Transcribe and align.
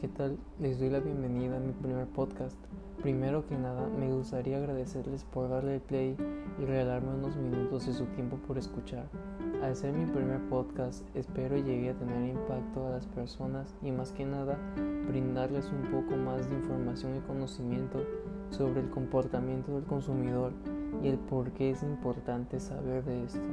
Qué 0.00 0.08
tal? 0.08 0.36
Les 0.58 0.78
doy 0.78 0.90
la 0.90 1.00
bienvenida 1.00 1.56
a 1.56 1.60
mi 1.60 1.72
primer 1.72 2.06
podcast. 2.06 2.56
Primero 3.00 3.46
que 3.46 3.56
nada, 3.56 3.88
me 3.88 4.12
gustaría 4.12 4.58
agradecerles 4.58 5.24
por 5.24 5.48
darle 5.48 5.80
play 5.80 6.14
y 6.60 6.64
regalarme 6.66 7.14
unos 7.14 7.36
minutos 7.36 7.86
de 7.86 7.94
su 7.94 8.04
tiempo 8.06 8.36
por 8.46 8.58
escuchar. 8.58 9.08
Al 9.62 9.74
ser 9.74 9.94
mi 9.94 10.04
primer 10.04 10.40
podcast, 10.50 11.02
espero 11.14 11.56
llegue 11.56 11.90
a 11.90 11.94
tener 11.94 12.28
impacto 12.28 12.86
a 12.86 12.90
las 12.90 13.06
personas 13.06 13.74
y 13.80 13.90
más 13.90 14.12
que 14.12 14.26
nada, 14.26 14.58
brindarles 15.08 15.70
un 15.70 15.90
poco 15.90 16.14
más 16.16 16.46
de 16.50 16.56
información 16.56 17.16
y 17.16 17.20
conocimiento 17.20 18.04
sobre 18.50 18.80
el 18.80 18.90
comportamiento 18.90 19.74
del 19.74 19.84
consumidor 19.84 20.52
y 21.02 21.08
el 21.08 21.18
por 21.18 21.52
qué 21.52 21.70
es 21.70 21.82
importante 21.82 22.60
saber 22.60 23.02
de 23.04 23.24
esto. 23.24 23.48